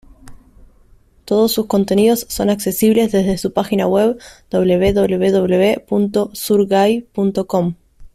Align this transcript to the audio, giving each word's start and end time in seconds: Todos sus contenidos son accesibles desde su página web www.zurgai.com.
Todos 1.25 1.51
sus 1.51 1.67
contenidos 1.67 2.25
son 2.27 2.49
accesibles 2.49 3.11
desde 3.11 3.37
su 3.37 3.53
página 3.53 3.85
web 3.85 4.17
www.zurgai.com. 4.49 6.25